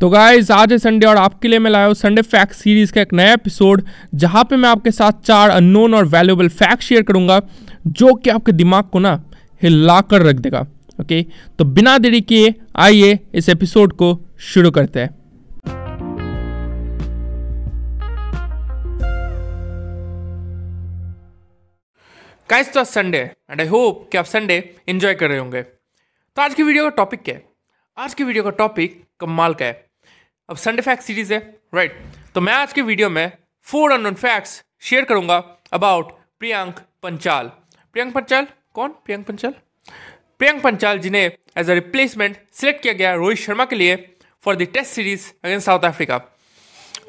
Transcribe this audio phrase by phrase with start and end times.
[0.00, 3.00] तो गाइज़ आज है संडे और आपके लिए मैं लाया हूँ संडे फैक्ट सीरीज़ का
[3.00, 3.82] एक नया एपिसोड
[4.14, 7.40] जहाँ पे मैं आपके साथ चार अननोन और वैल्यूएबल फैक्ट शेयर करूँगा,
[7.86, 9.12] जो कि आपके दिमाग को ना
[9.62, 10.60] हिला कर रख देगा
[11.00, 11.22] ओके
[11.58, 14.18] तो बिना देरी किए, आइए इस एपिसोड को
[14.48, 15.10] शुरू करते हैं।
[22.48, 23.18] गाइस तो संडे
[23.50, 26.96] एंड आई होप कि आप संडे एंजॉय कर रहे होंगे। तो आज की वीडियो का
[26.96, 27.53] टॉपिक क्या है?
[27.96, 29.72] आज की वीडियो का टॉपिक कमाल का है।
[30.48, 31.38] अब संडे फैक्ट सीरीज़ है
[31.74, 31.98] राइट
[32.34, 33.32] तो मैं आज की वीडियो में
[33.66, 35.36] फोर अननोन फैक्ट्स शेयर करूँगा
[35.72, 37.50] अबाउट प्रियंक पंचाल
[37.94, 38.88] प्रियंक पंचाल कौन?
[38.88, 39.54] प्रियंक पंचाल
[40.38, 43.96] प्रियंक पंचाल जिन्हें एज अ रिप्लेसमेंट सिलेक्ट किया गया रोहित शर्मा के लिए
[44.44, 46.16] for the test series against South Africa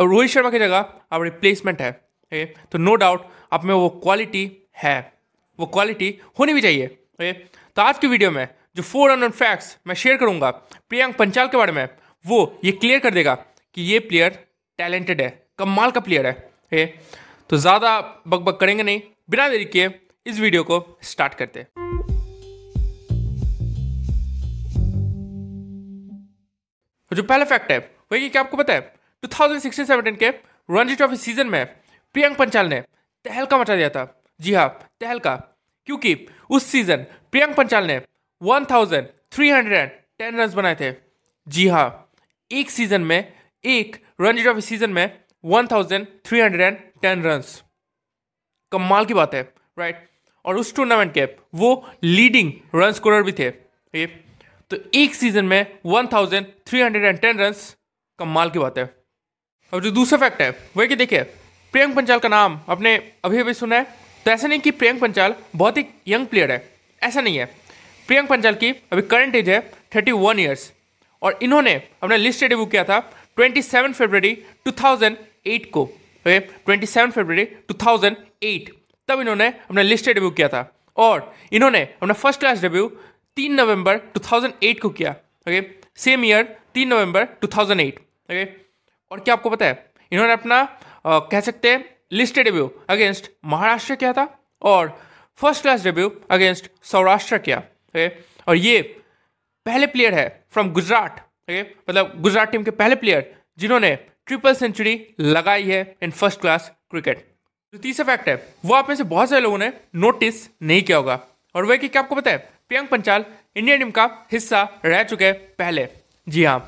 [0.00, 1.92] और रोहित शर्मा की जगह अब रिप्लेसमेंट है,
[2.32, 2.46] okay?
[2.72, 4.44] तो नो डाउट आप में वो क्वालिटी
[4.82, 5.12] है।
[5.58, 9.76] वो क्वालिटी होनी भी चाहिए ओके तो आज की वीडियो में जो फोर अननोन फैक्ट्स
[9.86, 11.88] मैं शेयर करूँगा, प्रियंक पंचाल के बारे में,
[12.24, 13.34] वो ये क्लियर कर देगा
[13.76, 14.38] कि ये प्लेयर
[14.78, 16.84] टैलेंटेड है, कमाल का प्लेयर है ओके
[17.50, 19.00] तो ज़्यादा बकबक करेंगे नहीं,
[19.30, 19.88] बिना देरी किए
[20.26, 21.66] इस वीडियो को स्टार्ट करते हैं।
[27.10, 27.78] जो पहला फैक्ट है,
[28.12, 30.28] वही क्या आपको पता है 2016-17 के
[30.68, 31.64] रणजी ट्रॉफी सीज़न में
[32.14, 32.80] प्रियंक पंचाल ने
[33.24, 34.06] तहलका मचा दिया था।
[34.40, 34.68] जी हाँ
[35.00, 35.34] तहलका,
[35.88, 36.16] क्योंकि
[36.50, 37.98] उस सीज़न प्रियंक पंचाल ने
[38.42, 39.10] 1310
[40.20, 40.92] रन बनाए थे।
[41.46, 41.86] जी हाँ
[42.50, 43.32] एक सीज़न में,
[43.64, 46.56] एक रणजी ट्रॉफी सीज़न में 1310
[47.04, 47.42] रन
[48.72, 49.42] कमाल की बात है
[49.78, 50.08] राइट
[50.44, 51.70] और उस टूर्नामेंट के वो
[52.04, 53.46] लीडिंग रन स्कोरर भी थे
[53.94, 54.06] ये
[54.70, 57.54] तो एक सीज़न में 1310 रन
[58.18, 58.84] कमाल की बात है।
[59.72, 61.22] और जो दूसरा फैक्ट है वही कि देखिए,
[61.74, 63.84] प्रियंक पंचाल का नाम आपने अभी अभी सुना है।
[64.26, 66.68] तो ऐसा नहीं कि प्रियंक पंचाल बहुत ही यंग प्लेयर है,
[67.02, 67.44] ऐसा नहीं है।
[68.08, 69.60] प्रियंक पंचाल की अभी करंट एज है
[69.94, 70.72] थर्टी वन ईयर्स
[71.22, 72.98] और इन्होंने अपना लिस्ट डेब्यू किया था
[73.36, 75.84] ट्वेंटी सेवन फरवरी टू थाउज़ेंड एट को।
[76.26, 78.70] ट्वेंटी सेवन फरवरी टू थाउज़ेंड एट
[79.08, 80.62] तब इन्होंने अपना लिस्ट डेब्यू किया था।
[80.96, 82.88] और इन्होंने अपना फ़र्स्ट क्लास डेब्यू
[83.36, 85.10] तीन नवंबर 2008 को किया।
[85.46, 85.60] ओके
[86.00, 86.42] सेम ईयर
[86.74, 87.98] तीन नवंबर 2008
[88.30, 88.44] ओके
[89.10, 89.92] और क्या आपको पता है?
[90.12, 90.56] इन्होंने अपना
[91.06, 94.26] आ, कह सकते हैं लिस्ट डेब्यू अगेंस्ट महाराष्ट्र किया था
[94.62, 94.88] और
[95.38, 97.62] first class debut against Saurashtra किया।
[97.94, 98.08] ओके
[98.48, 98.80] और ये
[99.66, 103.94] पहले प्लेयर है फ्रॉम गुजरात ओके मतलब गुजरात टीम के पहले प्लेयर जिन्होंने
[104.26, 107.26] ट्रिपल सेंचुरी लगाई है इन फ़र्स्ट क्लास क्रिकेट
[107.74, 110.96] जो तीसरा फैक्ट है, वो आप में से बहुत सारे लोगों ने नोटिस नहीं किया
[110.96, 111.18] होगा।
[111.54, 112.36] और वह कि क्या आपको पता है?
[112.68, 113.24] प्रियंक पंचाल
[113.56, 115.86] इंडियन टीम का हिस्सा रह चुके हैं पहले।
[116.26, 116.58] जी हाँ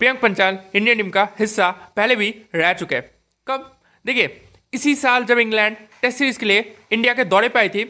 [0.00, 3.10] प्रियंक पंचाल इंडियन टीम का हिस्सा पहले भी रह चुके हैं।
[3.46, 3.70] कब?
[4.04, 4.40] देखिए,
[4.72, 7.84] इसी साल जब इंग्लैंड टेस्ट सीरीज़ के लिए इंडिया के दौरे पर आई थी,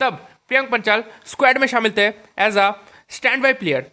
[0.00, 2.06] तब प्रियंक पंचाल स्क्वाड में शामिल थे
[2.46, 2.70] as a
[3.10, 3.90] stand by player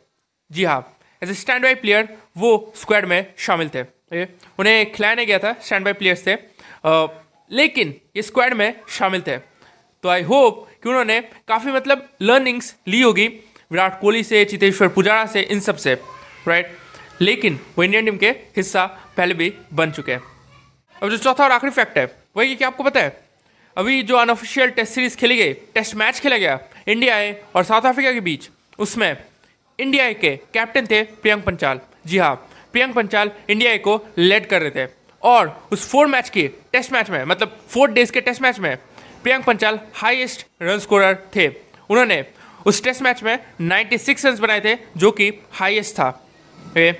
[0.51, 0.81] जी हाँ
[1.21, 2.07] as a stand by player
[2.37, 3.83] वो स्क्वाड में शामिल थे।
[4.59, 6.35] उन्हें खिलाया नहीं गया था स्टैंड बाई प्लेयर्स थे
[7.51, 9.37] लेकिन ये स्क्वाड में शामिल थे।
[10.03, 13.27] तो आई होप कि उन्होंने काफ़ी मतलब लर्निंग्स ली होगी,
[13.71, 15.93] विराट कोहली से, चितेश्वर पुजारा से, इन सबसे
[16.47, 16.77] राइट
[17.21, 18.85] लेकिन वो इंडियन टीम के हिस्सा
[19.17, 20.21] पहले भी बन चुके हैं।
[20.95, 22.05] अब जो चौथा और आखिरी फैक्ट है,
[22.37, 23.09] वही क्या आपको पता है
[23.77, 27.15] अभी जो अनऑफिशियल टेस्ट सीरीज़ खेली गई टेस्ट मैच खेला गया इंडिया
[27.55, 28.49] और साउथ अफ्रीका के बीच
[28.79, 29.17] उसमें
[29.79, 32.35] इंडिया के कैप्टन थे प्रियंक पंचाल। जी हाँ
[32.71, 34.89] प्रियंक पंचाल इंडिया को लेड कर रहे थे।
[35.23, 38.75] और उस फोर मैच के टेस्ट मैच में मतलब फोर डेज़ के टेस्ट मैच में
[39.23, 42.25] Priyank Panchal highest run scorer थे। उन्होंने
[42.65, 46.09] उस टेस्ट मैच में 96 रन बनाए थे जो कि हाईएस्ट था।
[46.77, 46.91] ए,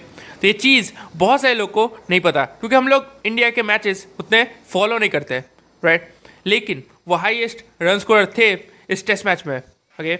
[0.41, 4.07] तो ये चीज़ बहुत सारे लोग को नहीं पता क्योंकि हम लोग इंडिया के मैचेस
[4.19, 5.43] उतने फॉलो नहीं करते
[5.83, 6.09] राइट
[6.45, 8.51] लेकिन वो हाईएस्ट रन स्कोरर थे
[8.89, 10.15] इस टेस्ट मैच में। ओके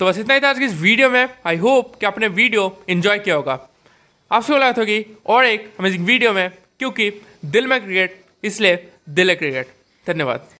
[0.00, 2.62] तो बस इतना ही था आज की इस वीडियो में। आई होप कि आपने वीडियो
[2.90, 3.58] एंजॉय किया होगा।
[4.30, 7.10] आपसे मुलाकात होगी और एक अमेजिंग वीडियो में, क्योंकि
[7.46, 8.76] दिल में क्रिकेट इसलिए
[9.08, 9.74] दिल है क्रिकेट
[10.06, 10.48] धन्यवाद।